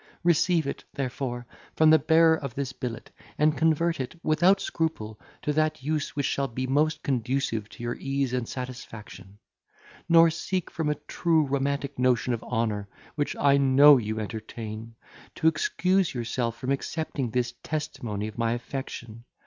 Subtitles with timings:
[0.23, 1.45] Receive it, therefore,
[1.75, 6.25] from the bearer of this billet, and convert it, without scruple, to that use which
[6.25, 9.37] shall be most conducive to your ease and satisfaction;
[10.09, 14.95] nor seek, from a true romantic notion of honour, which I know you entertain,
[15.35, 19.25] to excuse yourself from accepting this testimony of my affection.